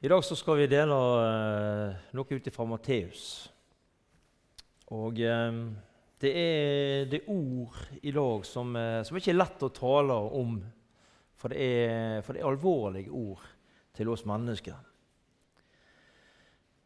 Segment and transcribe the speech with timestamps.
[0.00, 3.22] I dag så skal vi dele eh, noe ut fra Matteus.
[4.96, 5.56] Og eh,
[6.24, 10.54] det er det ord i dag som, eh, som ikke er lett å tale om,
[11.36, 13.42] for det, er, for det er alvorlige ord
[13.92, 14.78] til oss mennesker.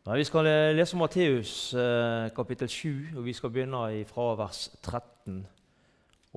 [0.09, 1.53] Nei, vi skal lese Matteus
[2.35, 5.39] kapittel 7, og vi skal begynne fra vers 13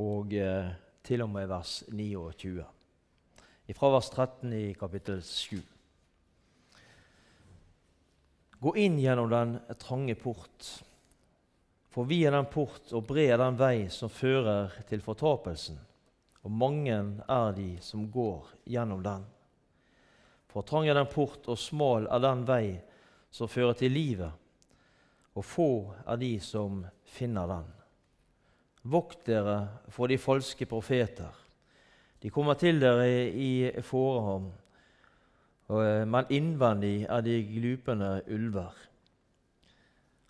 [0.06, 0.38] og
[1.10, 2.54] til og med vers 29.
[3.82, 5.58] Fra vers 13 i kapittel 7.
[8.60, 10.84] Gå inn gjennom den trange port.
[11.94, 15.78] For vi er den port, og bred er den vei som fører til fortapelsen.
[16.46, 19.26] Og mange er de som går gjennom den.
[20.50, 22.78] For trang er den port, og smal er den vei
[23.30, 24.32] som fører til livet.
[25.38, 25.72] Og få
[26.08, 27.68] er de som finner den.
[28.90, 29.58] Vokt dere
[29.94, 31.34] for de falske profeter.
[32.22, 34.48] De kommer til dere i fåreham
[35.68, 38.76] Eh, men innvendig er de glupende ulver.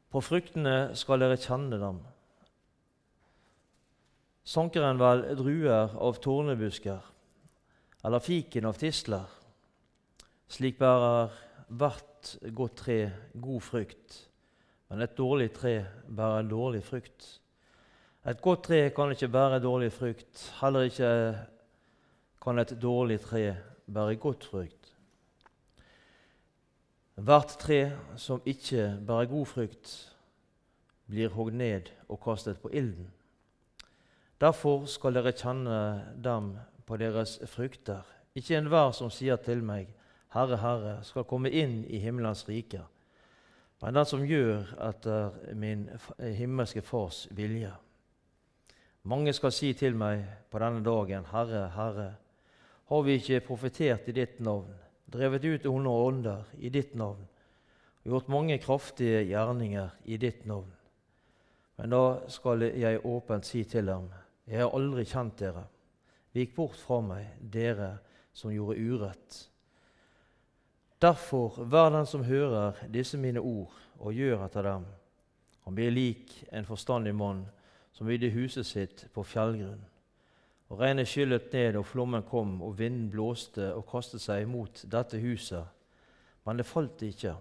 [0.09, 1.99] På fruktene skal dere kjenne dem.
[4.47, 7.09] Sanker en vel druer av tornebusker,
[8.07, 9.27] eller fiken av tisler?
[10.47, 11.35] Slik bærer
[11.67, 12.99] hvert godt tre
[13.35, 14.21] god frukt,
[14.87, 15.75] men et dårlig tre
[16.07, 17.27] bærer dårlig frukt.
[18.27, 21.11] Et godt tre kan ikke bære dårlig frukt, heller ikke
[22.41, 23.43] kan et dårlig tre
[23.85, 24.96] bære godt frukt.
[27.17, 29.93] Hvert tre som ikke bærer god frukt,
[31.09, 33.09] blir hogd ned og kastet på ilden.
[34.41, 35.79] Derfor skal dere kjenne
[36.13, 36.51] dem
[36.85, 38.05] på deres frukter.
[38.37, 39.89] Ikke enhver som sier til meg,
[40.35, 42.83] Herre, Herre, skal komme inn i himmelens rike,
[43.81, 45.87] men den som gjør etter min
[46.19, 47.71] himmelske Fars vilje.
[49.09, 52.11] Mange skal si til meg på denne dagen, Herre, Herre,
[52.87, 54.69] har vi ikke profetert i ditt navn?
[55.11, 57.25] Drevet ut onde ånder i ditt navn
[58.07, 60.69] og gjort mange kraftige gjerninger i ditt navn.
[61.77, 64.07] Men da skal jeg åpent si til dem,
[64.47, 65.65] jeg har aldri kjent dere.
[66.31, 67.97] Vik bort fra meg, dere
[68.31, 69.41] som gjorde urett.
[71.01, 74.87] Derfor, hver den som hører disse mine ord og gjør etter dem,
[75.67, 77.43] han blir lik en forstandig mann
[77.91, 79.83] som bygde huset sitt på fjellgrunn.
[80.67, 85.19] Og Regnet skyllet ned, og flommen kom, og vinden blåste og kastet seg imot dette
[85.23, 85.63] huset.
[86.45, 87.35] Men det falt ikke,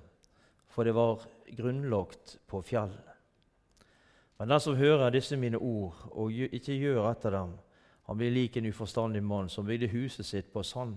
[0.71, 1.27] for det var
[1.57, 2.95] grunnlagt på fjell.
[4.39, 7.55] Men den som hører disse mine ord og ikke gjør etter dem,
[8.07, 10.97] han blir lik en uforstandig mann som bygde huset sitt på sand.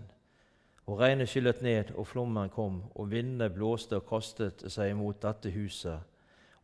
[0.86, 5.50] Og regnet skyllet ned, og flommen kom, og vindene blåste og kastet seg imot dette
[5.54, 6.02] huset,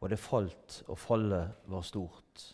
[0.02, 2.46] og det falt, og fallet var stort.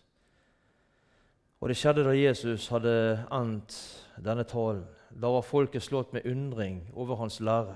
[1.62, 2.92] Og det skjedde da Jesus hadde
[3.30, 3.76] endt
[4.18, 4.88] denne talen.
[5.14, 7.76] Da var folket slått med undring over hans lære,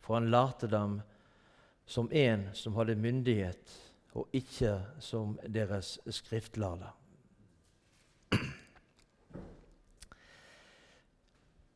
[0.00, 1.00] for han lærte dem
[1.84, 3.74] som en som hadde myndighet,
[4.16, 6.88] og ikke som deres skriftlærde.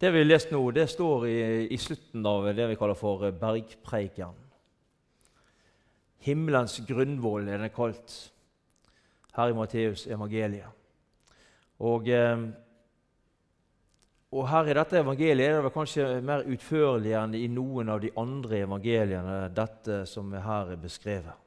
[0.00, 1.36] Det vi har lest nå, det står i,
[1.68, 4.40] i slutten av det vi kaller for bergpreiken.
[6.24, 8.16] Himmelens grunnvoll er den kalt
[9.36, 10.83] her i Matteus evangeliet.
[11.82, 12.44] Og, eh,
[14.34, 18.10] og her i dette evangeliet er det kanskje mer utførlig enn i noen av de
[18.18, 21.40] andre evangeliene, dette som her er beskrevet.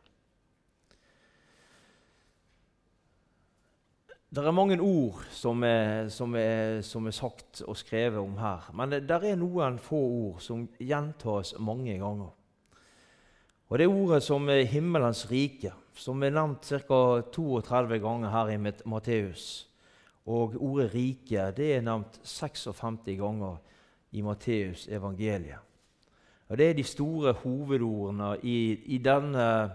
[4.27, 8.65] Det er mange ord som er, som, er, som er, sagt og skrevet om her.
[8.75, 12.33] Men det er noen få ord som gjentas mange ganger.
[13.67, 17.21] Og Det er ordet som er 'himmelens rike', som er nevnt ca.
[17.31, 19.67] 32 ganger her i Matteus.
[20.27, 23.57] Og ordet 'rike' det er nevnt 56 ganger
[24.11, 25.59] i Matteus evangeliet.
[26.49, 29.71] Og Det er de store hovedordene i, i, denne,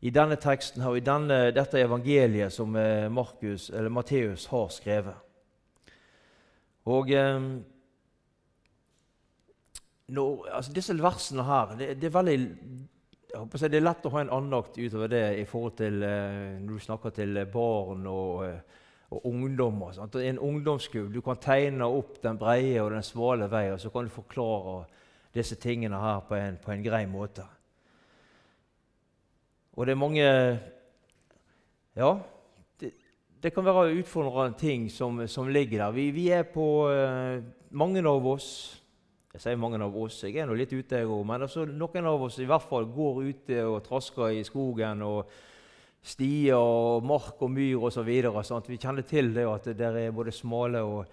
[0.00, 5.14] i denne, teksten og i denne, dette evangeliet som eh, Markus, Matteus har skrevet.
[6.84, 7.40] Og eh,
[10.08, 12.38] når, altså Disse versene her det, det, er veldig
[13.52, 16.84] Det er lett å ha en andakt utover det i forhold til eh, når du
[16.86, 19.92] snakker til barn og eh, og ungdommer.
[19.96, 20.14] Sant?
[20.14, 21.12] Og en ungdomsskole.
[21.14, 24.82] Du kan tegne opp den breie og den svale vei, og så kan du forklare
[25.34, 27.44] disse tingene her på en, på en grei måte.
[29.76, 30.26] Og det er mange
[31.98, 32.12] Ja,
[32.80, 32.92] det,
[33.42, 35.90] det kan være utfordrende ting som, som ligger der.
[35.92, 38.78] Vi, vi er på uh, Mange av oss
[39.38, 41.20] jeg sier mange av oss, jeg er nå litt ute, jeg òg.
[41.28, 45.28] Men altså, noen av oss i hvert fall går ute og trasker i skogen og
[46.02, 48.08] stier og mark og myr osv.
[48.68, 51.06] Vi kjenner til det at det er både smale og,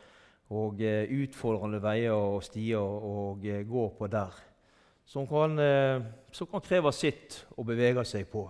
[0.50, 4.44] og eh, utfordrende veier og stier å gå på der.
[5.06, 6.02] som kan, eh,
[6.32, 8.50] som kan kreve sitt å bevege seg på.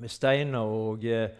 [0.00, 1.30] Med steiner og eh,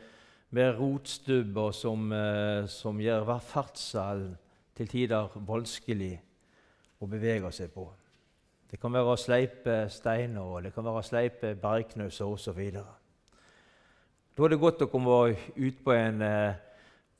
[0.55, 4.37] med rotstubber som, eh, som gjør ferdselen
[4.75, 6.15] til tider vanskelig
[7.03, 7.89] å bevege seg på.
[8.71, 12.61] Det kan være sleipe steiner og det kan være sleipe bergknauser osv.
[14.35, 15.17] Da er det godt å komme
[15.55, 16.55] ut på en, eh,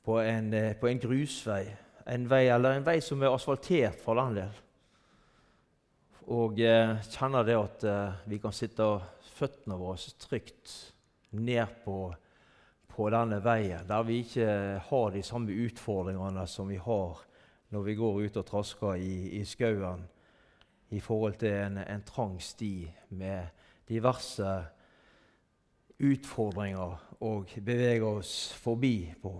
[0.03, 1.65] på en, eh, på en grusvei,
[2.05, 4.51] en vei, eller en vei som er asfaltert for den del.
[6.27, 8.83] Og eh, kjenner det at eh, vi kan sitte
[9.37, 10.93] føttene våre trygt
[11.31, 12.13] ned på
[12.95, 17.25] på denne veien, der vi ikke har de samme utfordringene som vi har
[17.69, 20.05] når vi går ut og trasker i, i skauen
[20.95, 23.51] i forhold til en, en trang sti med
[23.89, 24.53] diverse
[25.99, 29.35] utfordringer og beveger oss forbi på.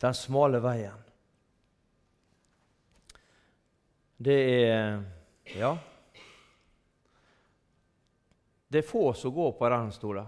[0.00, 1.02] Den smale veien.
[4.18, 4.38] Det
[4.68, 5.02] er
[5.56, 5.76] Ja.
[8.68, 10.26] Det er få som går på den, stolen,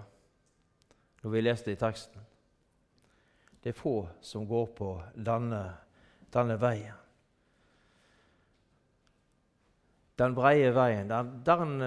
[1.22, 2.20] når vi leste i teksten.
[3.62, 5.62] Det er få som går på denne,
[6.30, 6.94] denne veien.
[10.16, 11.80] Den breie veien, den, den,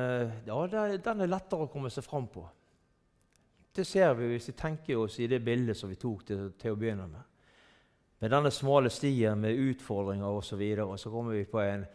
[0.46, 0.60] ja,
[0.98, 2.44] den, er lettere å komme seg fram på.
[3.80, 6.76] Det ser vi hvis vi tenker oss i det bildet som vi tok til, til
[6.76, 7.28] å begynne med.
[8.20, 10.50] Med denne smale stien med utfordringer osv.
[10.50, 11.86] Så, videre, og så kommer vi på en,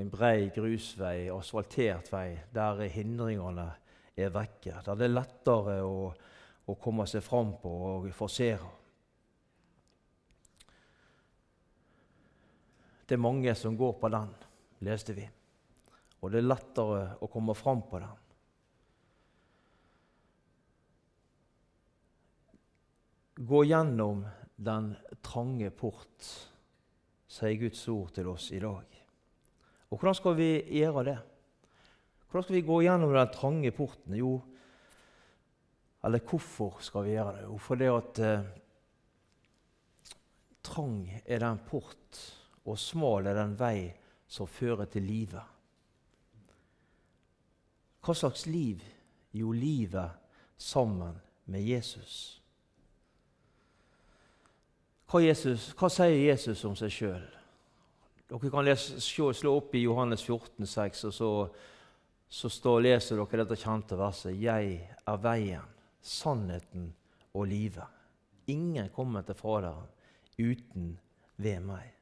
[0.00, 3.68] en brei grusvei, asfaltert vei, der hindringene
[4.16, 4.80] er vekke.
[4.86, 5.98] Der det er lettere å
[6.66, 8.72] å komme seg fram på og forsere.
[13.06, 14.32] Det er mange som går på den,
[14.86, 15.26] leste vi.
[16.20, 18.25] Og det er lettere å komme fram på den.
[23.36, 24.24] Gå gjennom
[24.56, 26.28] den trange port,
[27.28, 29.00] sier Guds ord til oss i dag.
[29.92, 31.16] Og hvordan skal vi gjøre det?
[32.26, 34.16] Hvordan skal vi gå gjennom den trange porten?
[34.16, 34.38] Jo,
[36.06, 37.42] eller hvorfor skal vi gjøre det?
[37.44, 38.48] Jo, fordi at eh,
[40.64, 42.22] trang er den port,
[42.64, 43.90] og smal er den vei
[44.26, 45.52] som fører til livet.
[48.00, 48.80] Hva slags liv?
[49.36, 50.10] Jo, livet
[50.56, 52.40] sammen med Jesus.
[55.06, 57.26] Hva, Jesus, hva sier Jesus om seg sjøl?
[58.26, 61.28] Dere kan lese, slå opp i Johannes 14, 6, og så,
[62.26, 65.68] så står, leser dere dette kjente verset 'Jeg er veien,
[66.02, 66.88] sannheten
[67.34, 67.86] og livet.
[68.50, 69.86] Ingen kommer til Faderen
[70.38, 70.98] uten
[71.36, 71.92] ved meg.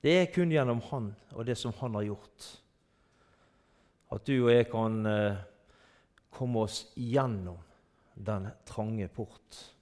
[0.00, 2.46] Det er kun gjennom Han og det som Han har gjort,
[4.10, 5.42] at du og jeg kan eh,
[6.30, 7.58] komme oss gjennom
[8.14, 9.74] den trange port.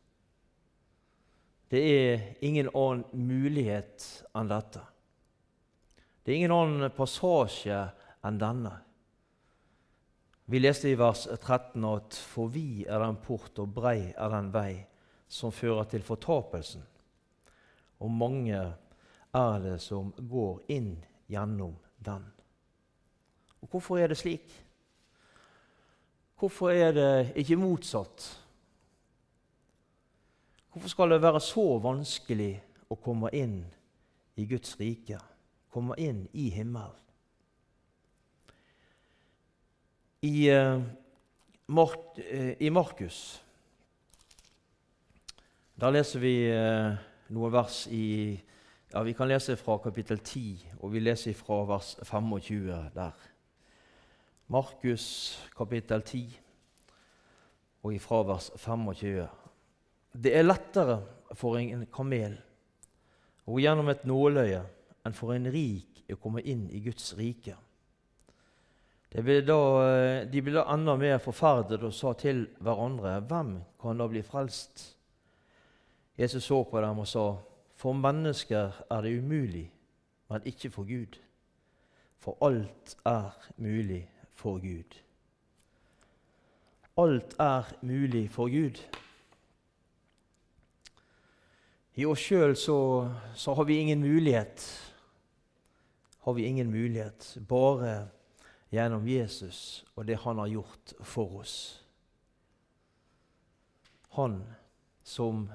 [1.68, 4.04] Det er ingen annen mulighet
[4.36, 4.80] enn dette.
[6.24, 7.80] Det er ingen annen passasje
[8.24, 8.72] enn denne.
[10.48, 14.48] Vi leste i vers 13 at for vi er den port, og brei er den
[14.54, 14.78] vei
[15.28, 16.86] som fører til fortapelsen.
[18.00, 18.62] Og mange
[19.36, 20.94] er det som går inn
[21.28, 22.24] gjennom den.
[23.60, 24.48] Og Hvorfor er det slik?
[26.38, 28.24] Hvorfor er det ikke motsatt?
[30.78, 32.52] Hvorfor skal det være så vanskelig
[32.86, 33.64] å komme inn
[34.38, 35.16] i Guds rike,
[35.74, 37.00] komme inn i himmelen?
[40.22, 40.46] I,
[41.74, 43.18] Mark, uh, i Markus
[45.82, 46.94] der leser vi uh,
[47.34, 48.38] noen vers i
[48.92, 53.18] ja, Vi kan lese fra kapittel 10, og vi leser fra vers 25 der.
[54.46, 55.10] Markus
[55.58, 56.38] kapittel 10
[57.82, 59.47] og ifra vers 25.
[60.12, 60.98] Det er lettere
[61.36, 62.36] for en kamel
[63.44, 64.60] å gå gjennom et nåløye
[65.06, 67.56] enn for en rik å komme inn i Guds rike.
[69.08, 73.98] Ble da, eh, de ble da enda mer forferdet og sa til hverandre, 'Hvem kan
[73.98, 74.94] da bli frelst?'
[76.18, 77.38] Jesus så på dem og sa,
[77.74, 79.70] 'For mennesker er det umulig,
[80.28, 81.18] men ikke for Gud.'
[82.18, 84.96] For alt er mulig for Gud.
[86.98, 88.78] Alt er mulig for Gud.
[91.98, 94.62] I oss sjøl så, så har vi ingen mulighet.
[96.22, 97.36] Har vi ingen mulighet.
[97.48, 98.06] Bare
[98.70, 101.56] gjennom Jesus og det han har gjort for oss.
[104.14, 104.36] Han
[105.02, 105.48] som,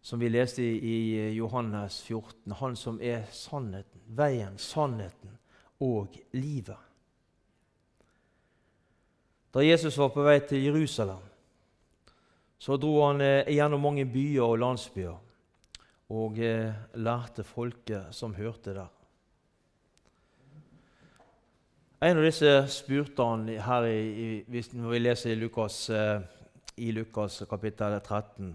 [0.00, 5.38] som vi leste i Johannes 14, han som er sannheten, veien, sannheten
[5.80, 6.76] og livet.
[9.56, 11.24] Da Jesus var på vei til Jerusalem,
[12.60, 15.29] så dro han eh, gjennom mange byer og landsbyer
[16.10, 18.88] og eh, lærte folket som hørte der.
[22.00, 24.40] En av disse spurte han her i,
[24.72, 26.22] når vi leser i Lukas, eh,
[26.80, 28.54] i Lukas kapittel 13.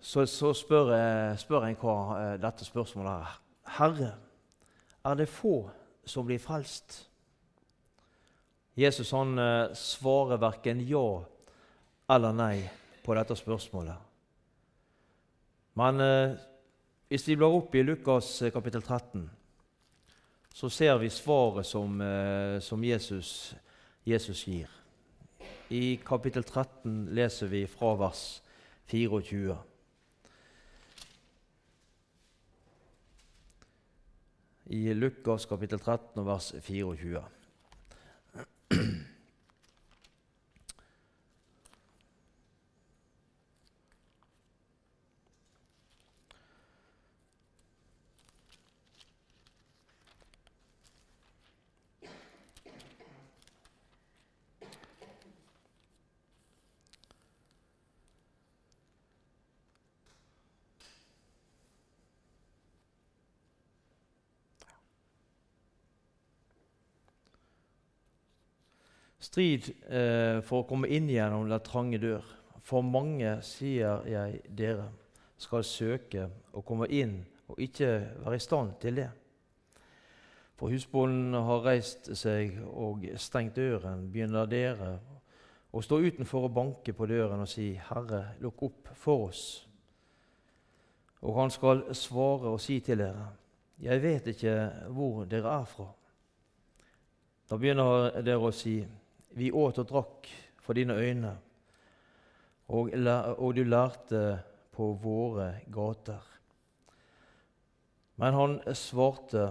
[0.00, 3.38] Så, så spør, jeg, spør en eh, dette spørsmålet er.
[3.78, 4.10] Herre,
[5.04, 5.70] er det få
[6.04, 7.08] som blir frelst?
[8.76, 11.24] Jesus han eh, svarer verken ja
[12.12, 12.60] eller nei
[13.04, 14.07] på dette spørsmålet.
[15.78, 16.38] Men eh,
[17.08, 19.28] hvis vi blar opp i Lukas eh, kapittel 13,
[20.58, 23.54] så ser vi svaret som, eh, som Jesus,
[24.08, 24.72] Jesus, gir.
[25.70, 28.24] I kapittel 13 leser vi fra vers
[28.90, 29.58] 24.
[34.74, 37.22] I Lukas kapittel 13 vers 24.
[69.18, 72.26] Strid eh, for å komme inn gjennom den trange dør.
[72.62, 74.90] For mange, sier jeg dere,
[75.38, 77.88] skal søke å komme inn og ikke
[78.24, 79.08] være i stand til det.
[80.58, 84.96] For husbonden har reist seg og stengt døren, begynner dere
[85.70, 89.44] å stå utenfor og banke på døren og si, Herre, lukk opp for oss.
[91.22, 93.34] Og han skal svare og si til dere,
[93.78, 95.84] Jeg vet ikke hvor dere er fra.
[97.46, 98.80] Da begynner dere å si,
[99.38, 100.28] vi åt og drakk
[100.62, 101.36] for dine øyne,
[102.68, 102.90] og,
[103.38, 104.22] og du lærte
[104.74, 106.24] på våre gater.
[108.18, 109.48] Men han svarte,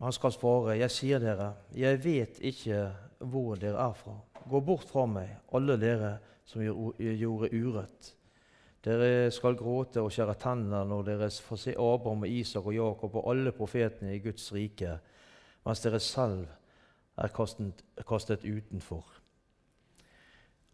[0.00, 2.84] han skal svare, jeg sier dere, jeg vet ikke
[3.18, 4.16] hvor dere er fra.
[4.48, 6.14] Gå bort fra meg, alle dere
[6.48, 8.14] som gjorde urett.
[8.84, 13.18] Dere skal gråte og skjære tenner når dere får se Abraham, og Isak og Jakob
[13.20, 14.94] og alle profetene i Guds rike,
[15.66, 16.46] mens dere selv
[17.20, 19.19] er kastet, kastet utenfor.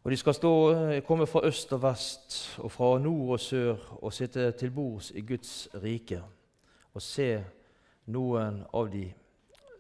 [0.06, 3.76] Og de skal stå, eh, komme fra øst og vest og fra nord og sør
[4.02, 6.22] og sitte til bords i Guds rike.
[6.94, 7.44] Og se,
[8.06, 9.14] noen av de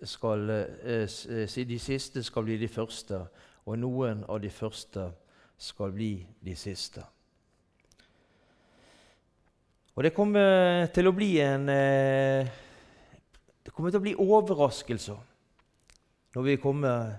[0.02, 3.26] skal, eh, eh, De siste skal bli de første,
[3.66, 5.12] og noen av de første
[5.58, 7.04] skal bli de siste.
[9.94, 15.18] Og det kommer til å bli en Det kommer til å bli overraskelser
[16.34, 17.16] når vi kommer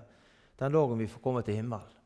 [0.58, 1.97] den dagen vi får komme til himmelen.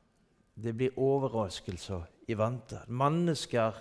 [0.54, 2.82] Det blir overraskelser i vente.
[2.88, 3.76] Mennesker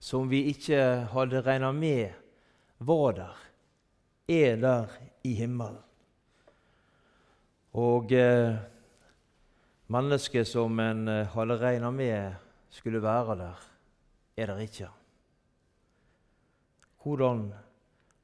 [0.00, 0.80] som vi ikke
[1.12, 2.12] hadde regna med
[2.78, 3.40] var der,
[4.28, 5.78] er der i himmelen.
[7.76, 8.56] Og eh,
[9.86, 12.34] mennesker som en eh, hadde regna med
[12.70, 13.66] skulle være der,
[14.36, 14.88] er der ikke.
[17.02, 17.52] Hvordan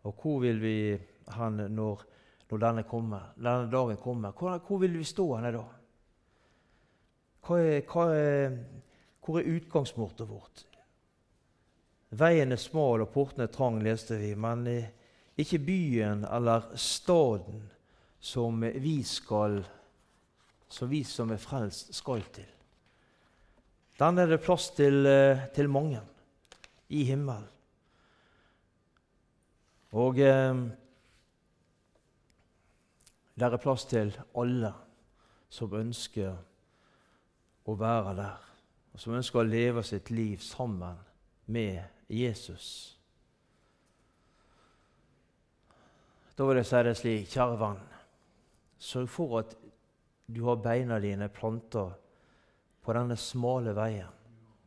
[0.07, 2.03] og hvor vil vi han når,
[2.51, 4.31] når denne, kommer, denne dagen kommer?
[4.33, 5.65] Hvor, hvor vil vi stå henne da?
[7.47, 8.57] Hva er, hva er,
[9.23, 10.65] hvor er utgangsmålet vårt?
[12.17, 14.67] Veien er smal og porten er trang, leste vi, men
[15.37, 17.67] ikke byen eller staden
[18.19, 19.61] som vi skal
[20.69, 22.49] som vi som er frelst, skal til.
[23.97, 26.01] Den er det plass til, eh, til mange
[26.89, 27.47] i himmelen.
[29.93, 30.55] Og eh,
[33.37, 34.73] det er plass til alle
[35.49, 36.37] som ønsker
[37.67, 38.45] å være der,
[38.95, 40.99] og som ønsker å leve sitt liv sammen
[41.51, 42.97] med Jesus.
[46.37, 47.83] Da vil jeg si det slik, kjære venn,
[48.79, 49.57] sørg for at
[50.27, 51.89] du har beina dine planta
[52.85, 54.13] på denne smale veien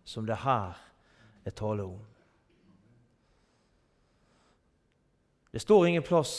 [0.04, 0.78] som det her
[1.46, 2.00] er tale om.
[5.52, 6.34] Det står ingen plass,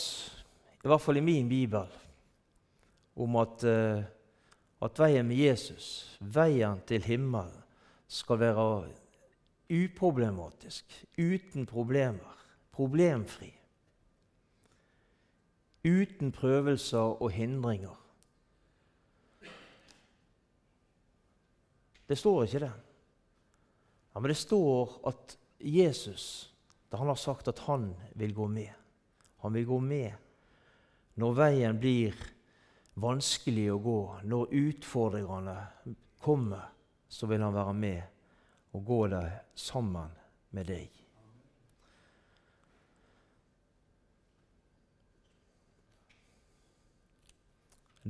[0.84, 1.86] i hvert fall i min bibel,
[3.20, 4.02] om at uh,
[4.80, 7.56] at veien med Jesus, veien til himmelen,
[8.10, 8.88] skal være
[9.70, 10.84] uproblematisk,
[11.18, 12.36] uten problemer,
[12.74, 13.52] problemfri.
[15.86, 17.94] Uten prøvelser og hindringer.
[22.08, 22.72] Det står ikke det.
[24.14, 26.50] Ja, Men det står at Jesus,
[26.90, 28.68] da han har sagt at han vil gå med
[29.40, 30.12] Han vil gå med
[31.14, 32.16] når veien blir
[32.94, 35.58] vanskelig å gå, når utfordringene
[36.22, 36.72] kommer,
[37.08, 40.10] så vil han være med og gå der sammen
[40.54, 41.00] med deg.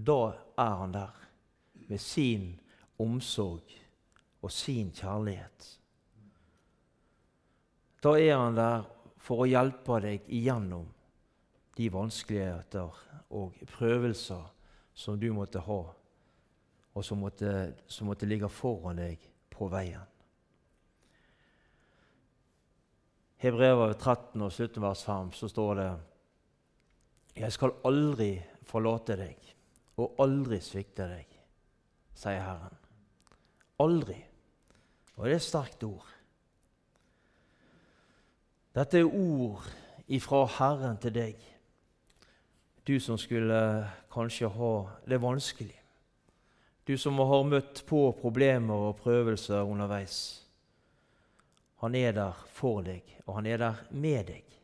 [0.06, 1.16] da er han der
[1.88, 2.60] med sin
[2.98, 3.74] omsorg
[4.42, 5.66] og sin kjærlighet.
[8.02, 8.86] Da er han der
[9.20, 10.86] for å hjelpe deg igjennom
[11.76, 13.02] de vanskeligheter
[13.36, 14.46] og prøvelser
[15.00, 15.80] som du måtte ha,
[16.92, 20.04] og som måtte, som måtte ligge foran deg på veien.
[23.40, 25.90] Hebrevet 13 og slutten vers 5 så står det
[27.40, 28.34] Jeg skal aldri
[28.68, 29.46] forlate deg
[30.00, 31.38] og aldri svikte deg,
[32.16, 32.76] sier Herren.
[33.80, 34.18] Aldri.
[35.16, 36.10] Og det er et sterkt ord.
[38.76, 39.64] Dette er ord
[40.12, 41.40] ifra Herren til deg,
[42.84, 43.60] du som skulle
[44.10, 44.74] kanskje ha
[45.06, 45.76] det vanskelig.
[46.84, 50.16] Du som har møtt på problemer og prøvelser underveis.
[51.80, 54.56] Han er der for deg, og han er der med deg.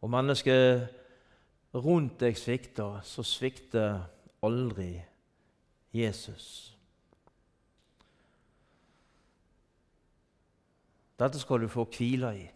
[0.00, 0.88] Og mennesket
[1.74, 4.02] rundt deg svikter, så svikter
[4.44, 4.92] aldri
[5.94, 6.76] Jesus.
[11.20, 12.46] Dette skal du få hvile i.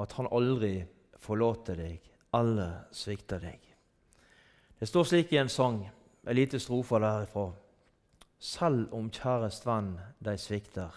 [0.00, 0.78] At han aldri
[1.20, 3.60] forlater deg eller svikter deg.
[4.78, 5.80] Det står slik i en sang,
[6.26, 7.50] en liten strofe derifra.
[8.38, 10.92] Selv om kjærest venn deg svikter,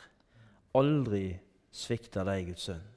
[0.75, 1.39] aldri
[1.71, 2.87] svikter deg Guds sønn.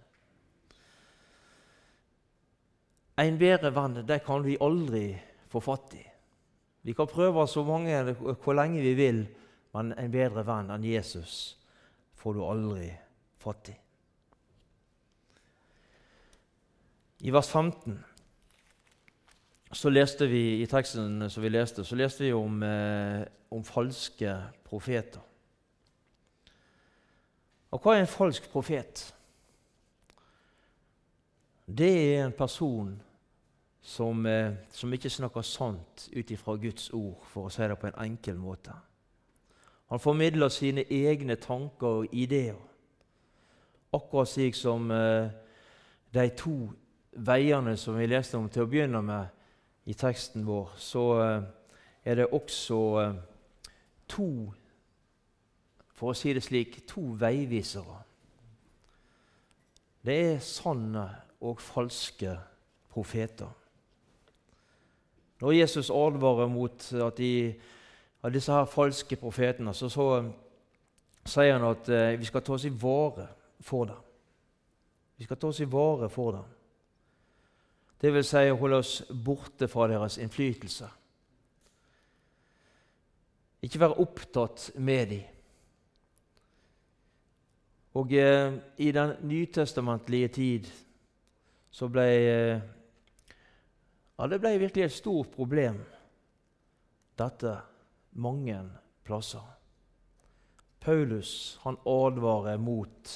[3.22, 5.04] En bedre venn det kan vi aldri
[5.52, 6.02] få fatt i.
[6.82, 8.00] Vi kan prøve så mange
[8.42, 9.22] hvor lenge vi vil,
[9.76, 11.54] men en bedre venn enn Jesus
[12.18, 12.88] får du aldri
[13.42, 13.76] fatt i.
[17.22, 18.00] I vers 15
[19.72, 24.36] så leste vi i teksten som vi leste, så leste vi om, eh, om falske
[24.64, 25.20] profeter.
[27.72, 29.14] Og hva er en falsk profet?
[31.66, 33.02] Det er en person
[33.82, 37.86] som, eh, som ikke snakker sant ut ifra Guds ord, for å si det på
[37.86, 38.72] en enkel måte.
[39.88, 42.56] Han formidler sine egne tanker og ideer,
[43.92, 45.30] akkurat slik som eh,
[46.14, 46.72] de to
[47.12, 49.26] veiene som vi leste om til å begynne med
[49.84, 51.42] i teksten vår, så eh,
[52.04, 53.14] er det også eh,
[54.08, 54.28] to
[56.02, 58.00] For å si det slik to veivisere.
[60.02, 61.04] Det er sanne
[61.46, 62.32] og falske
[62.90, 63.52] profeter.
[65.42, 67.54] Når Jesus advarer mot at de,
[68.22, 70.08] at disse her falske profetene, så, så
[71.26, 73.28] sier han at eh, vi skal ta oss i vare
[73.62, 74.02] for dem.
[75.18, 76.50] Vi skal ta oss i vare for dem.
[78.02, 80.88] Vil si å holde oss borte fra deres innflytelse.
[83.62, 85.28] Ikke være opptatt med dem.
[87.94, 90.70] Og eh, I den nytestamentlige tid
[91.70, 92.62] så ble eh,
[94.16, 95.78] ja, det ble virkelig et stort problem,
[97.18, 97.56] dette,
[98.22, 98.58] mange
[99.06, 99.44] plasser.
[100.82, 103.12] Paulus han advarer mot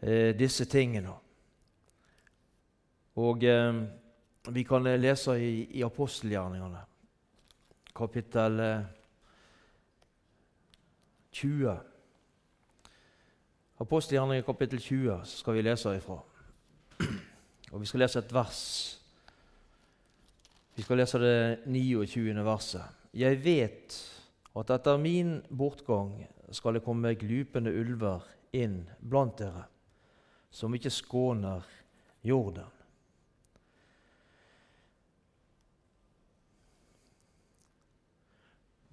[0.00, 1.23] eh, disse tingene.
[3.20, 3.82] Og eh,
[4.50, 6.82] vi kan lese i, i apostelgjerningene,
[7.96, 8.88] kapittel eh,
[11.34, 11.76] 20.
[13.84, 16.18] Apostelgjerningene kapittel 20 skal vi lese ifra.
[17.74, 18.60] Og Vi skal lese et vers
[20.74, 22.34] vi skal lese det 29.
[22.44, 22.82] verset.
[23.14, 23.94] Jeg vet
[24.58, 26.16] at etter min bortgang
[26.50, 28.24] skal det komme glupende ulver
[28.54, 29.68] inn blant dere,
[30.50, 31.62] som ikke skåner
[32.26, 32.66] jorden.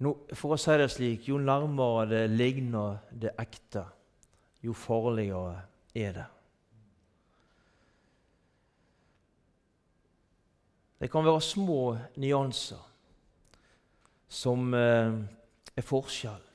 [0.02, 3.84] Nå, for å si det slik, jo nærmere det ligner det ekte,
[4.64, 5.60] jo farligere
[5.94, 6.28] er det.
[11.02, 11.82] Det kan være små
[12.22, 12.82] nyanser
[14.32, 15.14] som eh,
[15.74, 16.48] er forskjell.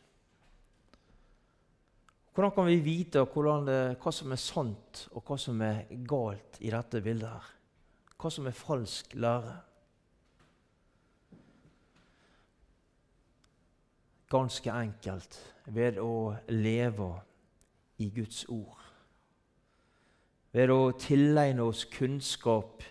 [2.31, 3.23] Hvordan kan vi vite
[3.65, 7.31] det, hva som er sant, og hva som er galt i dette bildet?
[7.33, 7.47] her?
[8.17, 9.55] Hva som er falsk lære?
[14.27, 15.37] Ganske enkelt
[15.71, 17.11] ved å leve
[18.03, 18.83] i Guds ord.
[20.51, 22.83] Ved å tilegne oss kunnskap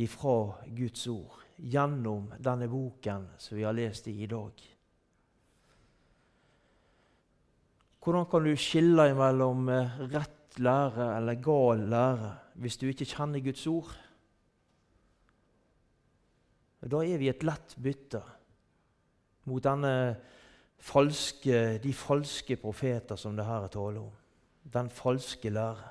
[0.00, 0.36] ifra
[0.72, 4.52] Guds ord gjennom denne boken som vi har lest i i dag.
[8.02, 12.32] Hvordan kan du skille mellom eh, rett lære eller gal lære
[12.64, 13.92] hvis du ikke kjenner Guds ord?
[16.82, 18.24] Da er vi et lett bytte
[19.46, 19.62] mot
[20.82, 24.10] falske, de falske profeter som det her er tale om.
[24.72, 25.90] Den falske lære.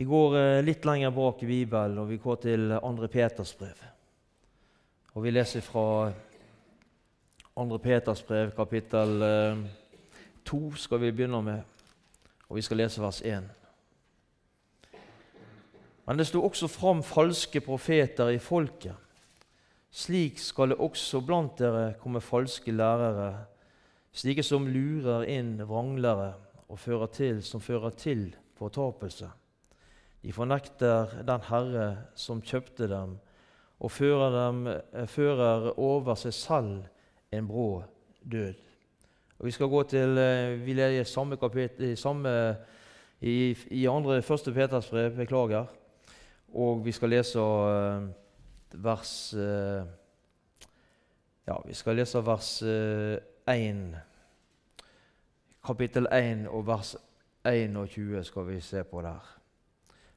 [0.00, 3.06] Vi går eh, litt lenger bak i Bibelen, og vi går til 2.
[3.12, 3.82] Peters brev.
[5.12, 6.12] Og vi leser fra
[7.56, 7.78] 2.
[7.84, 9.20] Peters brev, kapittel
[10.48, 11.60] 2, eh, skal vi begynne med.
[12.48, 13.50] Og vi skal lese vers 1.
[16.06, 18.96] Men det sto også fram falske profeter i folket.
[19.90, 23.46] Slik skal det også blant dere komme falske lærere,
[24.14, 26.32] slike som lurer inn vranglere
[26.70, 29.30] og fører til, som fører til fortapelse.
[30.22, 33.16] De fornekter den Herre som kjøpte dem,
[33.80, 36.82] og fører, dem, eh, fører over seg selv
[37.32, 37.82] en brå
[38.22, 38.54] død.
[39.40, 42.56] Og Vi skal gå til eh, vi leser samme kapittel, samme,
[43.20, 45.66] i, i andre første Peters brev, beklager.
[46.54, 48.02] Og vi skal lese uh,
[48.74, 49.86] vers uh,
[51.46, 53.16] Ja, vi skal lese vers uh,
[53.50, 53.96] 1.
[55.66, 56.94] Kapittel 1 og vers
[57.44, 59.24] 21 skal vi se på der.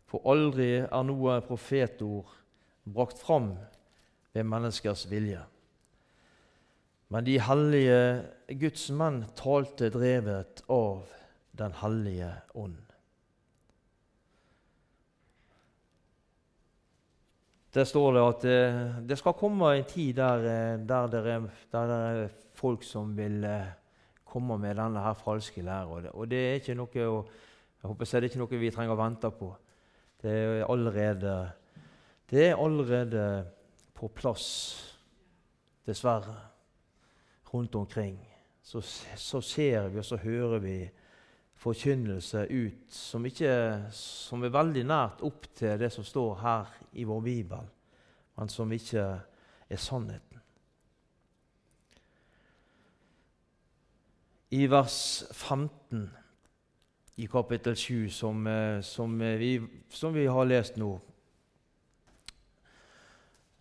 [0.05, 2.29] For aldri er noe profetord
[2.85, 3.55] brakt fram
[4.33, 5.41] ved menneskers vilje.
[7.09, 7.99] Men de hellige
[8.61, 11.05] Guds menn talte drevet av
[11.53, 12.92] Den hellige ånd.
[17.73, 21.47] Der står det at eh, det skal komme en tid der, eh, der, det er,
[21.71, 23.71] der, det er, folk som vil eh,
[24.25, 26.11] komme med denne her falske læra.
[26.13, 29.31] Og det er ikke noe, jeg håper det er ikke noe vi trenger å vente
[29.33, 29.49] på.
[30.21, 31.33] Det er allerede,
[32.29, 33.25] det er allerede
[33.97, 34.47] på plass,
[35.85, 36.37] dessverre,
[37.53, 38.19] rundt omkring.
[38.61, 38.81] Så,
[39.17, 40.77] så ser vi og så hører vi
[41.63, 43.53] forkynnelse ut som, ikke,
[43.95, 47.69] som er veldig nært opp til det som står her i vår bibel,
[48.37, 49.05] men som ikke
[49.69, 50.41] er sannheten.
[54.53, 54.97] I vers
[55.31, 56.03] 15
[57.23, 59.55] i kapittel 7, som, eh, som, vi,
[59.89, 60.91] som vi har lest nå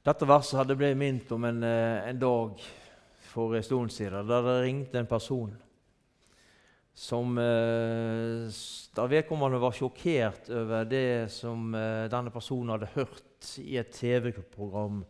[0.02, 2.62] Dette verset hadde blitt minnet om en, eh, en dag
[3.30, 5.52] for en stund siden, der det ringte en person
[6.94, 8.48] som eh,
[8.92, 15.00] Da vedkommende var sjokkert over det som eh, denne personen hadde hørt i et TV-program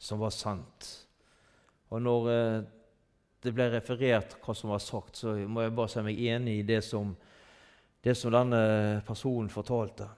[0.00, 0.90] som var sant.
[1.90, 2.60] Og når eh,
[3.40, 6.66] det ble referert hva som var sagt, så må jeg bare si meg enig i
[6.68, 7.14] det som,
[8.04, 10.10] det som denne personen fortalte.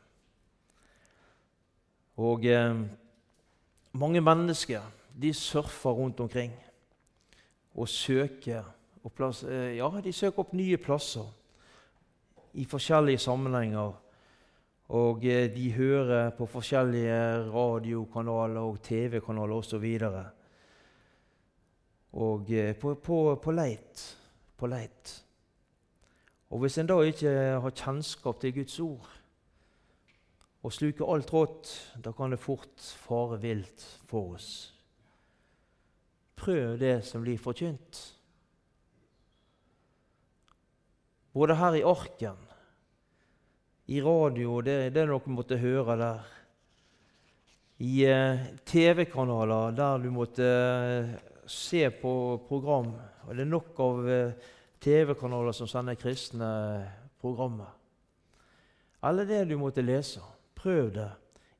[2.18, 2.74] Og eh,
[3.94, 4.82] mange mennesker
[5.22, 6.52] de surfer rundt omkring
[7.74, 8.66] og søker
[9.10, 11.26] plass, eh, ja, de søker opp nye plasser
[12.54, 13.92] i forskjellige sammenhenger.
[14.92, 19.86] Og eh, de hører på forskjellige radiokanaler og TV-kanaler osv.
[20.08, 20.20] Og,
[22.12, 24.04] og eh, på, på, på, leit,
[24.56, 25.16] på leit.
[26.52, 27.32] Og hvis en da ikke
[27.64, 29.08] har kjennskap til Guds ord
[30.62, 31.70] og sluker alt rått,
[32.04, 34.50] da kan det fort fare vilt for oss.
[36.38, 38.21] Prøv det som blir forkynt.
[41.32, 42.36] Både her i Orken,
[43.86, 46.26] i radio, det, det er noe du måtte høre der.
[47.82, 51.14] I eh, TV-kanaler der du måtte eh,
[51.48, 52.12] se på
[52.48, 52.92] program.
[53.24, 54.50] Og det er nok av eh,
[54.82, 56.50] TV-kanaler som sender kristne
[57.22, 57.72] programmer.
[59.02, 60.20] Eller det du måtte lese.
[60.54, 61.08] Prøv det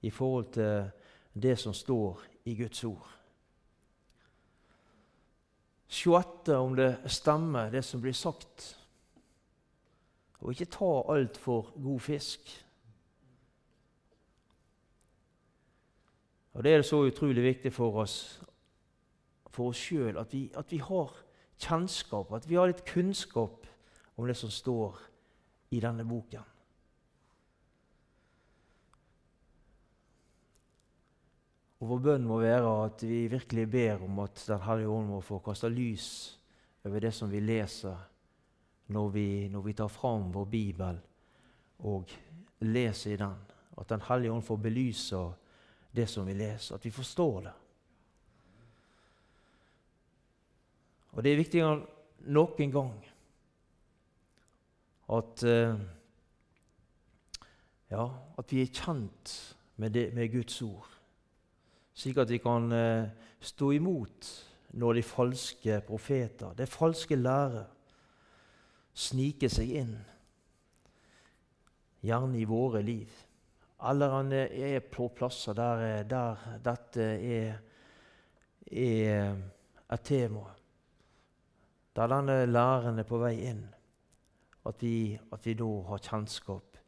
[0.04, 0.92] i forhold til
[1.32, 3.08] det som står i Guds ord.
[5.88, 8.76] Se etter om det stemmer, det som blir sagt
[10.42, 12.52] og ikke ta alt for god fisk.
[16.52, 18.42] Og Det er så utrolig viktig for oss
[19.52, 21.12] for oss sjøl at, at, vi har
[21.60, 23.66] kjennskap, at vi har litt kunnskap
[24.16, 24.96] om det som står
[25.76, 26.48] i denne boken.
[31.82, 35.20] Og Vår bønn må være at vi virkelig ber om at Den hellige ånd må
[35.20, 36.38] få kaste lys
[36.86, 37.98] over det som vi leser
[38.92, 41.00] når vi, når vi tar fram vår bibel
[41.88, 42.12] og
[42.60, 43.38] leser i den.
[43.78, 45.22] At Den hellige ånd får belyse
[45.92, 47.52] det som vi leser, at vi forstår det.
[51.12, 51.80] Og det er viktigere
[52.32, 52.94] nok en gang
[55.12, 55.80] at, uh,
[57.90, 58.06] ja,
[58.38, 59.34] at vi er kjent
[59.76, 60.88] med, det, med, Guds ord,
[61.94, 64.30] slik at vi kan uh, stå imot
[64.72, 67.66] når de falske profeter, det falske lærer,
[68.94, 69.92] snike seg inn,
[72.02, 73.10] gjerne i våre liv.
[73.82, 77.56] Han er på plasser der, der dette er,
[78.70, 79.32] er
[79.92, 80.44] et tema.
[81.96, 83.64] Der denne læren er på vei inn.
[84.64, 86.78] At vi, at vi da har kjennskap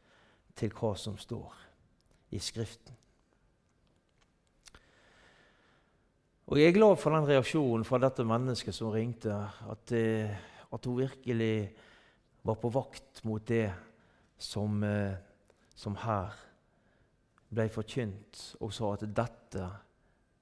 [0.55, 1.53] til hva som står.
[2.31, 2.95] i Skriften.
[6.47, 9.33] Og Jeg er glad for den reaksjonen fra dette mennesket som ringte,
[9.69, 10.29] at, eh,
[10.73, 11.71] at hun virkelig
[12.45, 13.73] var på vakt mot det
[14.37, 15.17] som, eh,
[15.75, 16.33] som her
[17.49, 19.65] ble forkynt, og sa at dette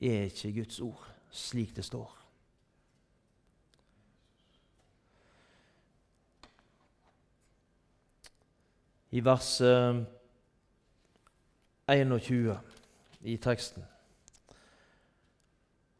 [0.03, 2.19] er ikke Guds ord slik det står.
[9.13, 9.61] I vers
[11.87, 12.57] 21 eh,
[13.29, 13.83] i teksten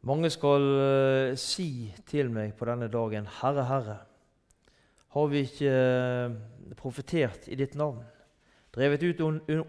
[0.04, 3.96] mange skal uh, si til meg på denne dagen, Herre, Herre,
[5.14, 8.02] har vi ikke uh, profetert i ditt navn,
[8.74, 9.20] drevet ut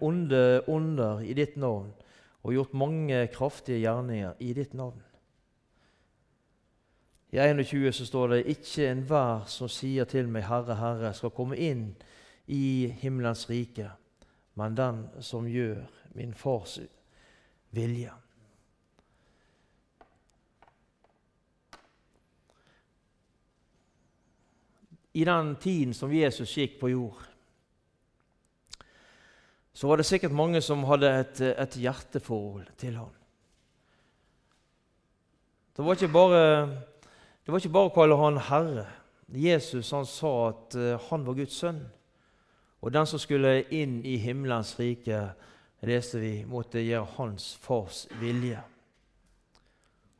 [0.02, 1.92] onde onder i ditt navn
[2.42, 4.98] og gjort mange kraftige gjerninger i ditt navn?
[7.30, 11.58] I 21 så står det ikke enhver som sier til meg, Herre, Herre, skal komme
[11.58, 11.88] inn
[12.46, 13.90] i himmelens rike,
[14.54, 15.82] men den som gjør
[16.14, 16.78] min fars
[17.74, 18.14] vilje.
[25.16, 27.22] I den tiden som Jesus gikk på jord,
[29.76, 33.12] så var det sikkert mange som hadde et, et hjerteforhold til ham.
[35.76, 36.44] Det var ikke bare,
[37.44, 38.86] det var ikke bare å kalle han Herre.
[39.28, 41.82] Jesus han sa at uh, han var Guds sønn.
[42.80, 45.18] Og den som skulle inn i himmelens rike,
[45.84, 48.60] leste vi, måtte gjøre hans fars vilje.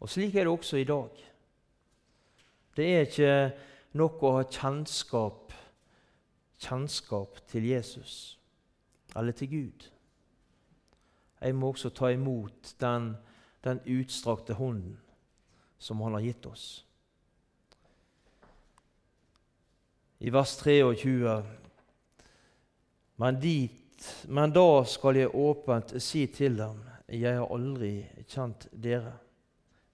[0.00, 1.24] Og slik er det også i dag.
[2.76, 3.32] Det er ikke
[3.96, 5.54] nok å ha kjennskap,
[6.62, 8.36] kjennskap til Jesus
[9.16, 9.86] eller til Gud.
[11.40, 13.14] Jeg må også ta imot den,
[13.64, 14.98] den utstrakte hånden
[15.78, 16.66] som Han har gitt oss.
[20.18, 21.42] I vers 23.:
[23.16, 29.12] men, dit, men da skal jeg åpent si til dem, jeg har aldri kjent dere.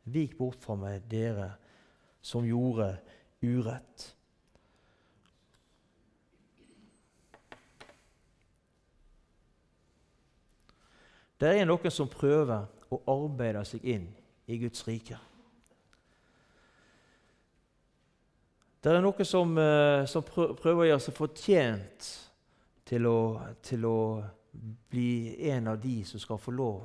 [0.05, 1.53] Vik bort fra meg, dere
[2.23, 2.97] som gjorde
[3.43, 4.17] urett.
[11.43, 14.07] Det er noen som prøver å arbeide seg inn
[14.47, 15.19] i Guds rike.
[18.83, 22.09] Det er noen som, eh, som prøver å gjøre seg fortjent
[22.85, 23.19] til å,
[23.63, 23.99] til å
[24.91, 26.81] bli en av de som skal få lov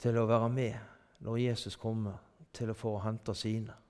[0.00, 2.20] til å være med når Jesus kommer
[2.52, 3.83] til å få hente sine.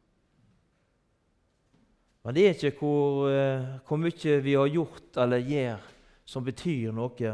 [2.25, 5.83] Men det er ikke hvor, eh, hvor, mye vi har gjort eller gjør,
[6.25, 7.33] som betyr noe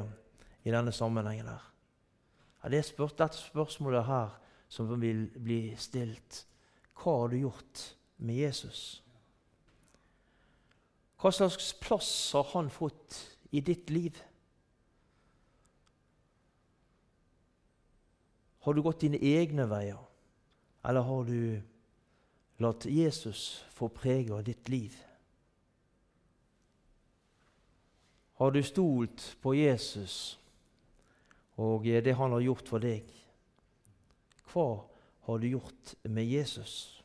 [0.64, 1.46] i denne sammenhengen.
[1.46, 1.66] her.
[2.62, 4.34] Ja, det er spør dette spørsmålet her
[4.68, 6.44] som vil bli stilt.
[6.98, 7.84] Hva har du gjort
[8.18, 9.02] med Jesus?
[11.20, 13.16] Hva slags plass har han fått
[13.52, 14.18] i ditt liv?
[18.60, 20.00] Har du gått dine egne veier,
[20.84, 21.60] eller har du
[22.60, 24.96] Latt Jesus få prege ditt liv.
[28.36, 30.38] Har du stolt på Jesus
[31.60, 33.04] og det han har gjort for deg?
[34.52, 34.68] Hva
[35.26, 37.02] har du gjort med Jesus?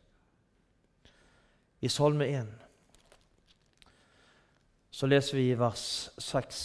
[1.80, 2.52] I Salme 1
[4.96, 6.62] så leser vi i vers 6.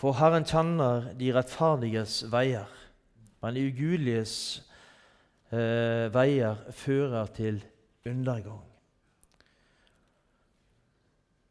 [0.00, 2.68] For Herren kjenner de rettferdiges veier,
[3.44, 4.64] men de ugudeliges
[5.52, 7.64] eh, veier fører til
[8.06, 8.62] undergang.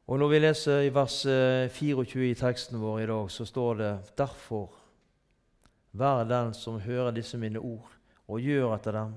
[0.08, 3.76] Og Når vi leser i vers 24 eh, i teksten vår i dag, så står
[3.80, 4.72] det derfor
[5.94, 7.92] Vær den som hører disse mine ord
[8.28, 9.12] og gjør etter dem.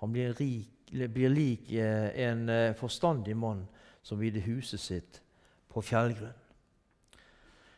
[0.00, 3.64] Han blir, rik, blir lik eh, en eh, forstandig mann
[4.02, 5.20] som vider huset sitt
[5.68, 6.36] på fjellgrunn.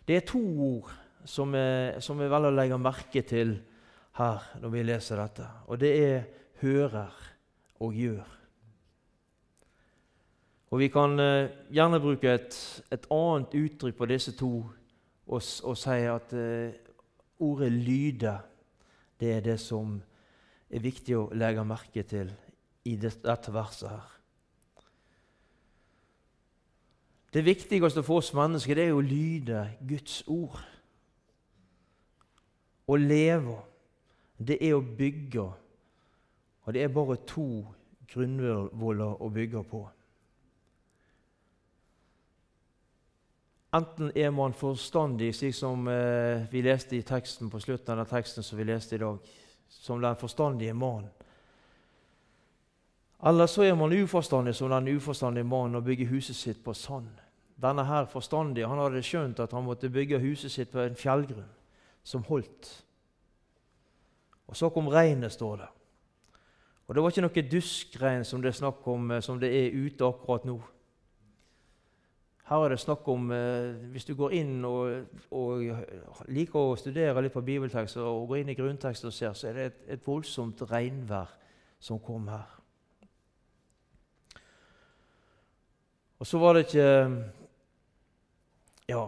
[0.06, 0.92] Det er to ord
[1.24, 1.64] som vi,
[2.02, 3.56] som er vel å legge merke til
[4.18, 5.48] her når vi leser dette.
[5.66, 6.24] Og det er
[6.62, 7.10] hører
[7.82, 8.38] og gjør.
[10.72, 12.54] Og Vi kan uh, gjerne bruke et,
[12.92, 14.52] et, annet uttrykk på disse to
[15.26, 16.72] og, og si at uh,
[17.38, 18.38] ordet 'lyde'
[19.20, 20.00] det er det som
[20.70, 22.32] er viktig å legge merke til
[22.84, 23.90] i dette verset.
[23.90, 24.08] her.
[27.32, 30.58] Det viktigste for oss mennesker det er å lyde Guds ord.
[32.88, 33.56] Å leve,
[34.38, 35.46] det er å bygge
[36.62, 37.66] og det er bare to
[38.12, 39.82] grunnvoller å bygge på.
[43.72, 48.10] Enten er man forstandig, slik som eh, vi leste i teksten på slutten av den
[48.10, 49.18] teksten som vi leste i dag,
[49.68, 51.08] som den forstandige mannen.
[53.24, 57.08] Eller så er man uforstandig som den uforstandige mannen og bygger huset sitt på sand.
[57.62, 61.50] Denne her forstandige han hadde skjønt at han måtte bygge huset sitt på en fjellgrunn.
[62.04, 62.84] som holdt.
[64.46, 65.68] Og så kom regnet, står det.
[66.92, 69.72] Og det var ikke noe duskregn som det er snakk om, eh, som det er
[69.72, 70.58] ute akkurat nå.
[72.50, 75.62] Her er det snakk om eh, Hvis du går inn og, og,
[76.28, 79.56] liker å studere litt på bibeltekster og går inn i grunntekster og ser, så er
[79.56, 81.32] det et, et voldsomt regnvær
[81.80, 82.60] som kom her.
[86.20, 86.90] Og så var det ikke
[88.92, 89.06] Ja.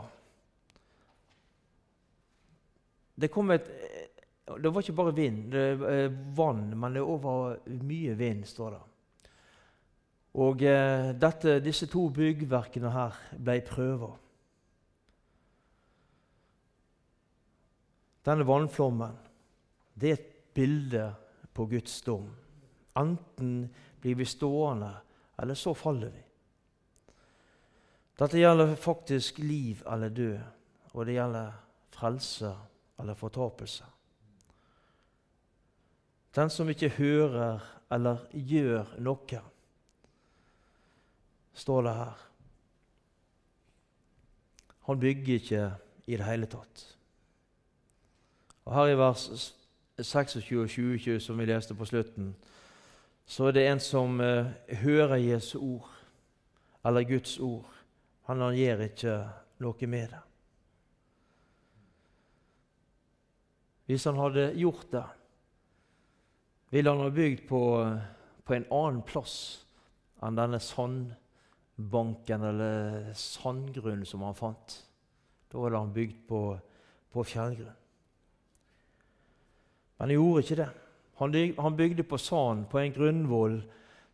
[3.21, 3.69] Det kom et
[4.45, 8.83] Det var ikke bare vind, det eh, vann, men det var mye vind, står det.
[10.45, 14.19] Og eh, dette, disse to byggverkene her ble prøver.
[18.25, 19.17] Denne vannflommen
[19.95, 21.07] det er et bilde
[21.55, 22.29] på Guds dom.
[22.99, 24.91] Enten blir vi stående,
[25.39, 26.23] eller så faller vi.
[28.19, 30.39] Dette gjelder faktisk liv eller død,
[30.93, 31.57] og det gjelder
[31.95, 32.53] frelse
[32.99, 33.94] eller fortapelse.
[36.35, 37.63] Den som ikke hører
[37.95, 39.41] eller gjør noe,
[41.55, 42.25] står det her.
[44.89, 45.63] Han bygger ikke
[46.07, 46.83] i det hele tatt.
[48.65, 49.55] Og Her i vers
[50.01, 52.35] 26 og 20, som vi leste på slutten,
[53.27, 54.51] så er det en som eh,
[54.83, 55.91] hører Jesu ord,
[56.85, 57.71] eller Guds ord.
[58.27, 59.17] Han, han gjør ikke
[59.65, 60.23] noe med det.
[63.87, 65.05] Hvis han hadde gjort det,
[66.75, 67.61] ville han ha bygd på,
[68.43, 69.37] på en annen plass
[70.25, 74.81] enn denne sandbanken eller sandgrunnen som han fant.
[75.53, 76.41] Da hadde han bygd på,
[77.15, 77.77] på fjellgrunn.
[79.95, 80.71] Men han gjorde ikke det.
[81.63, 83.61] Han bygde på sand, på en grunnvoll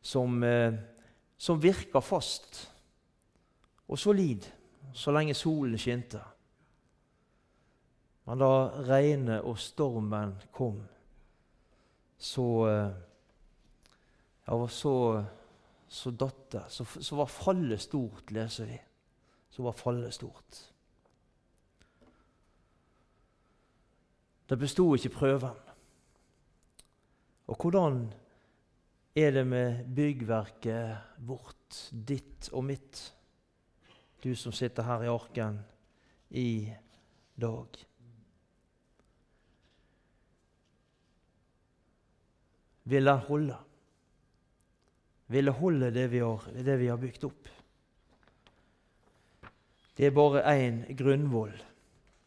[0.05, 0.77] som, eh,
[1.41, 2.67] som virka fast
[3.89, 4.45] og solid
[4.93, 6.21] så lenge solen skinte.
[8.29, 8.53] Men da
[8.85, 10.83] regnet og stormen kom,
[12.21, 12.47] så
[14.45, 15.25] ja, var så,
[15.89, 16.65] så datt det.
[16.69, 18.79] Så, så, var fallet stort, leser vi.
[19.51, 20.61] Så var fallet stort.
[24.51, 25.61] Det besto ikke prøven.
[27.51, 28.03] Og hvordan
[29.15, 33.05] er det med byggverket vårt, ditt og mitt,
[34.23, 35.63] du som sitter her i arken
[36.31, 36.51] i
[37.39, 37.90] dag?
[42.91, 43.57] Vil den holde?
[45.31, 47.51] Ville holde det vi har, det vi har bygd opp?
[49.95, 51.55] Det er bare én grunnvoll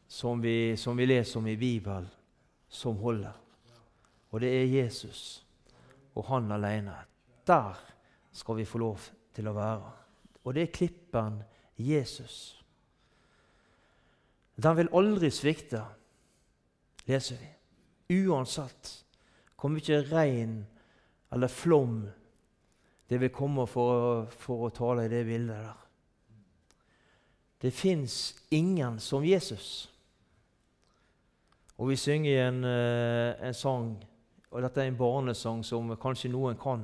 [0.07, 2.07] som vi, som vi leser om i Bibelen,
[2.69, 3.33] som holder
[4.33, 5.43] og det er Jesus
[6.17, 6.95] og han alene.
[7.45, 7.77] Der
[8.33, 9.91] skal vi få lov til å være.
[10.43, 11.37] Og det er klippen
[11.77, 12.57] Jesus.
[14.57, 15.83] Den vil aldri svikte,
[17.05, 17.51] leser vi.
[18.25, 19.02] Uansett
[19.63, 20.57] hvor mye regn
[21.31, 22.01] eller flom
[23.07, 25.79] det vil komme for, for å tale i det bildet der.
[27.63, 29.87] Det fins ingen som Jesus.
[31.79, 33.93] Og vi synger en, eh, en sang
[34.51, 36.83] og dette er en barnesang som kanskje noen kan.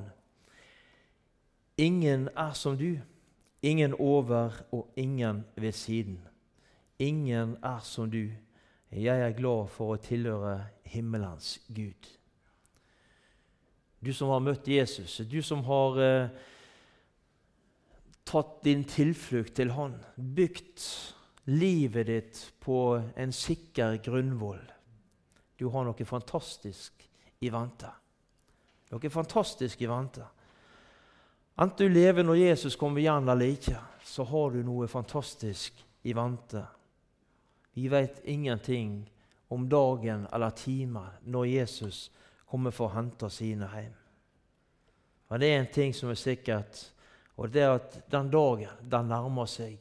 [1.78, 2.96] Ingen er som du,
[3.62, 6.18] ingen over og ingen ved siden.
[6.98, 8.32] Ingen er som du.
[8.90, 12.19] Jeg er glad for å tilhøre himmelens Gud.
[14.00, 16.28] Du som har møtt Jesus, du som har eh,
[18.24, 20.84] tatt din tilflukt til Han, bygd
[21.52, 24.62] livet ditt på en sikker grunnvoll.
[25.60, 27.04] Du har noe fantastisk
[27.44, 27.90] i vente.
[28.90, 30.24] Noe fantastisk i vente.
[31.60, 36.14] Enten du lever når Jesus kommer igjen eller ikke, så har du noe fantastisk i
[36.16, 36.64] vente.
[37.76, 39.02] Vi vet ingenting
[39.52, 42.19] om dagen eller timen når Jesus kommer
[42.50, 43.96] for å hente sine hjem.
[45.30, 46.80] Men det er en ting som er sikkert,
[47.38, 49.78] og det er at den dagen den nærmer seg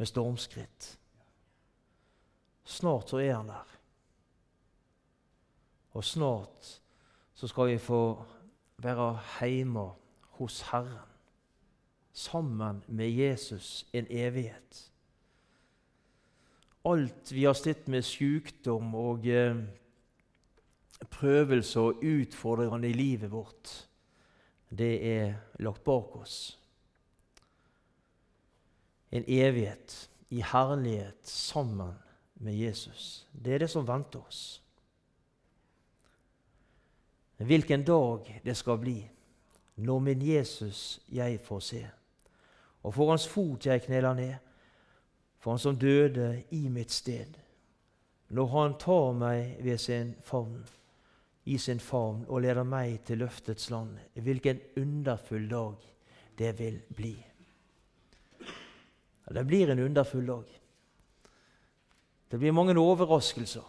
[0.00, 0.86] med stormskritt.
[2.64, 3.74] Snart så er han der.
[5.92, 6.70] Og snart
[7.34, 8.00] så skal vi få
[8.82, 9.90] være hjemme
[10.38, 11.10] hos Herren,
[12.12, 14.92] sammen med Jesus en evighet.
[16.84, 19.56] Alt vi har slitt med sykdom og eh,
[21.10, 23.88] prøvelser og utfordrende i livet vårt,
[24.70, 26.58] det er lagt bak oss.
[29.12, 31.92] En evighet i herlighet sammen
[32.34, 33.26] med Jesus.
[33.32, 34.62] Det er det som venter oss
[37.44, 39.10] hvilken dag det skal bli,
[39.76, 41.86] når min Jesus jeg får se.
[42.82, 44.34] Og for hans fot jeg kneler ned,
[45.38, 47.38] for han som døde i mitt sted.
[48.28, 50.64] når Han tar meg ved sin favn,
[51.44, 53.96] i sin favn og leder meg til løftets land.
[54.14, 55.88] Hvilken underfull dag
[56.38, 57.14] det vil bli.
[59.32, 60.60] Det blir en underfull dag.
[62.30, 63.64] Det blir mange overraskelser.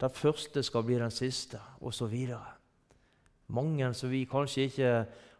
[0.00, 2.14] Den første skal bli den siste, osv.
[3.46, 4.92] Mange som vi kanskje ikke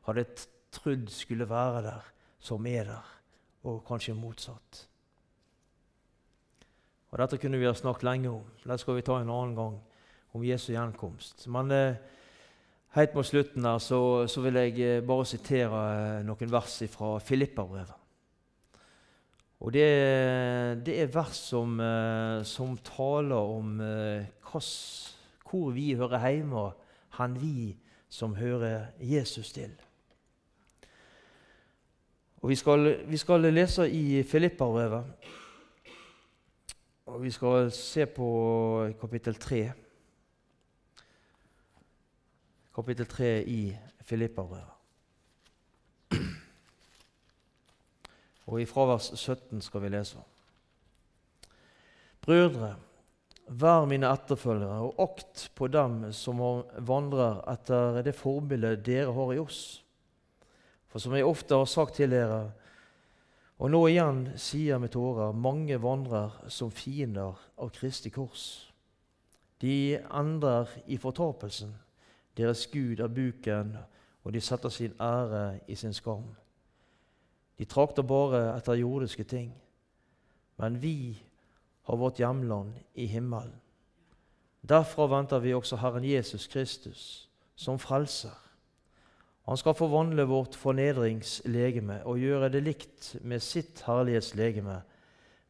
[0.07, 0.25] hadde
[0.73, 3.09] trodd skulle være der, som er der,
[3.63, 4.89] og kanskje motsatt.
[7.11, 8.45] Og Dette kunne vi ha snakket lenge om.
[8.65, 9.81] Det skal vi ta en annen gang,
[10.33, 11.47] om Jesu gjenkomst.
[11.53, 11.97] Men eh,
[12.97, 17.19] helt mot slutten her så, så vil jeg eh, bare sitere eh, noen vers fra
[17.21, 17.99] Filipperbrevet.
[19.63, 19.87] Og det,
[20.83, 21.77] det, er vers som,
[22.43, 23.77] som taler om
[24.51, 24.71] hos,
[25.47, 26.65] hvor vi hører hjemme,
[27.15, 27.77] han vi
[28.11, 29.71] som hører Jesus til.
[32.43, 35.05] Og Vi skal, vi skal lese i Filipperbrevet,
[37.07, 38.29] og vi skal se på
[39.01, 39.63] kapittel 3.
[42.73, 43.63] Kapittel 3 i
[44.01, 44.79] Filipperbrevet.
[48.47, 50.23] Og i fravers 17 skal vi lese.
[52.23, 52.75] Brødre,
[53.49, 56.41] vær mine etterfølgere, og akt på dem som
[56.87, 59.63] vandrer etter det forbildet dere har i oss.
[60.89, 62.53] For som jeg ofte har sagt til dere,
[63.63, 68.45] og nå igjen sier med tårer, mange vandrer som fiender av Kristi kors.
[69.63, 71.71] De endrer i fortapelsen.
[72.37, 73.77] Deres Gud er buken,
[74.25, 76.25] og de setter sin ære i sin skam.
[77.59, 79.53] De trakter bare etter jordiske ting.
[80.57, 81.23] Men vi
[81.83, 83.59] har vårt hjemland i himmelen.
[84.63, 88.39] Derfra venter vi også Herren Jesus Kristus som frelser.
[89.43, 94.79] Han skal forvandle vårt fornedringslegeme og gjøre det likt med sitt herlighetslegeme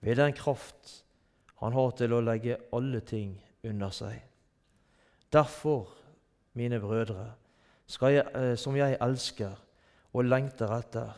[0.01, 1.05] ved den kraft
[1.61, 3.37] han har til å legge alle ting
[3.69, 4.17] under seg.
[5.33, 5.93] Derfor,
[6.53, 7.33] mine brødre,
[8.01, 9.53] jeg, eh, som jeg elsker
[10.13, 11.13] og lengter etter,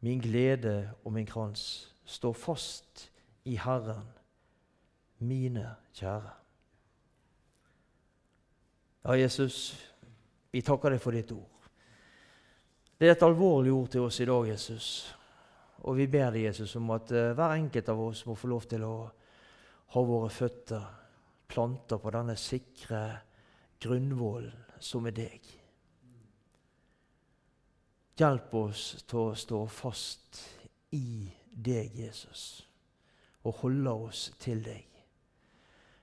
[0.00, 1.94] min glede og min krans.
[2.04, 3.10] Stå fast
[3.44, 4.08] i Herren,
[5.18, 6.30] mine kjære.
[9.04, 9.76] Ja, Jesus,
[10.52, 11.68] vi takker deg for ditt ord.
[13.00, 14.88] Det er et alvorlig ord til oss i dag, Jesus.
[15.88, 18.66] Og vi ber deg, Jesus, om at uh, hver enkelt av oss må få lov
[18.68, 18.94] til å
[19.94, 20.84] ha våre føtter
[21.50, 23.00] planta på denne sikre
[23.80, 25.48] grunnvollen som er deg.
[28.20, 30.40] Hjelp oss til å stå fast
[30.96, 32.66] i deg, Jesus,
[33.48, 34.86] og holde oss til deg.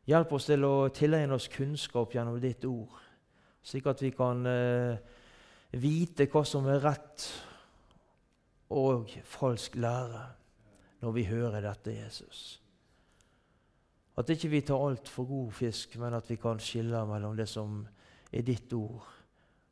[0.07, 2.95] Hjelp oss til å tilegne oss kunnskap gjennom ditt ord,
[3.61, 4.97] slik at vi kan eh,
[5.77, 7.27] vite hva som er rett
[8.73, 10.23] og falsk lære
[11.03, 12.57] når vi hører dette, Jesus.
[14.17, 17.83] At ikke vi tar altfor god fisk, men at vi kan skille mellom det som
[18.33, 19.05] er ditt ord,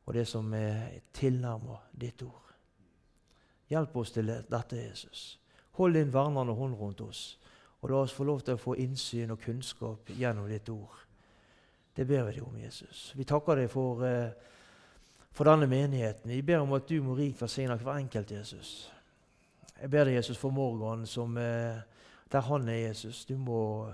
[0.05, 2.51] og det som er tilnærmet ditt ord.
[3.69, 5.39] Hjelp oss til dette, Jesus.
[5.79, 7.39] Hold din vernende hånd rundt oss,
[7.81, 11.01] og la oss få lov til å få innsyn og kunnskap gjennom ditt ord.
[11.95, 13.13] Det ber vi deg om, Jesus.
[13.15, 14.31] Vi takker deg for, eh,
[15.31, 16.29] for denne menigheten.
[16.29, 18.91] Vi ber om at du må rikt velsigne hver enkelt, Jesus.
[19.81, 21.81] Jeg ber deg, Jesus, for Morgan, som, eh,
[22.31, 23.25] der han er, Jesus.
[23.25, 23.89] Du må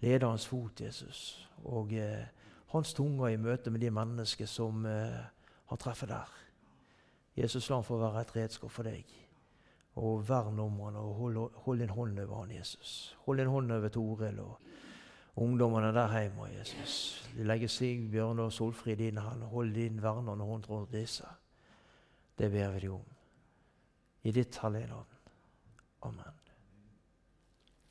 [0.00, 2.26] lede hans fot, Jesus, og eh,
[2.72, 5.18] hans tunge i møte med de mennesker som eh,
[5.70, 6.30] han treffer der.
[7.36, 9.04] Jesus, la han få være et redskap for deg.
[10.00, 13.16] Og vern om han, og hold, hold, din hånd over han, Jesus.
[13.26, 14.58] Hold din hånd over Toril og
[15.36, 17.28] ungdommene der hjemme, Jesus.
[17.36, 19.46] De legger Sigbjørn og Solfrid i dine hender.
[19.46, 21.26] Hold din vernende hånd rundt disse.
[22.38, 23.08] Det ber vi deg om.
[24.22, 25.16] I ditt hellige navn.
[26.02, 26.39] Amen.